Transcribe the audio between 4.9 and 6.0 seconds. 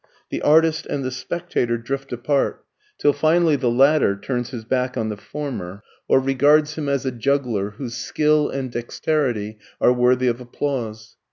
on the former